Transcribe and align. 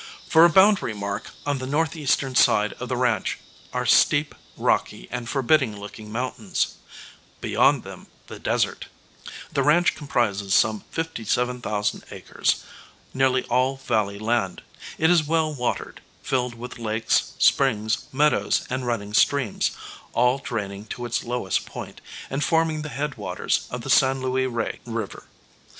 For 0.27 0.45
a 0.45 0.49
boundary 0.49 0.95
mark 0.95 1.29
on 1.45 1.59
the 1.59 1.67
northeastern 1.67 2.33
side 2.33 2.73
of 2.79 2.89
the 2.89 2.97
ranch, 2.97 3.37
are 3.71 3.85
steep, 3.85 4.33
rocky 4.57 5.07
and 5.11 5.29
forbidding 5.29 5.79
looking 5.79 6.11
mountains. 6.11 6.73
Beyond 7.39 7.83
them, 7.83 8.07
the 8.25 8.39
desert. 8.39 8.87
The 9.53 9.61
ranch 9.61 9.93
comprises 9.93 10.55
some 10.55 10.85
57,000 10.89 12.03
acres, 12.09 12.63
nearly 13.13 13.43
all 13.43 13.75
valley 13.77 14.17
land. 14.17 14.63
It 14.97 15.11
is 15.11 15.27
well 15.27 15.53
watered, 15.53 16.01
filled 16.23 16.55
with 16.55 16.79
lakes, 16.79 17.33
springs, 17.37 18.05
meadows 18.11 18.65
and 18.71 18.87
running 18.87 19.13
streams, 19.13 19.69
all 20.13 20.39
draining 20.39 20.85
to 20.97 21.05
its 21.05 21.23
lowest 21.23 21.67
point, 21.67 22.01
and 22.27 22.43
forming 22.43 22.81
the 22.81 22.89
head 22.89 23.17
waters 23.19 23.67
of 23.69 23.81
the 23.81 23.89
San 23.91 24.19
Luis 24.19 24.49
Rey 24.49 24.79
River. 24.83 25.27